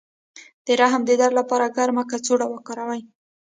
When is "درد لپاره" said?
1.21-1.73